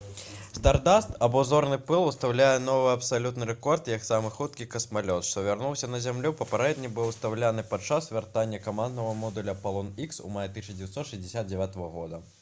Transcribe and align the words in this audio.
«стардаст» 0.53 1.09
або 1.25 1.43
«зорны 1.49 1.77
пыл» 1.89 2.03
усталюе 2.11 2.47
новы 2.69 2.87
абсалютны 2.93 3.47
рэкорд 3.49 3.91
як 3.93 4.07
самы 4.09 4.31
хуткі 4.39 4.67
касмалёт 4.75 5.27
што 5.29 5.43
вярнуўся 5.49 5.91
на 5.95 6.01
зямлю. 6.09 6.33
папярэдні 6.43 6.91
быў 6.99 7.13
усталяваны 7.15 7.67
падчас 7.75 8.11
вяртання 8.17 8.63
каманднага 8.69 9.13
модуля 9.25 9.57
«апалон 9.59 9.95
х» 10.01 10.19
у 10.29 10.35
маі 10.39 10.53
1969 10.61 11.83
г 11.83 12.27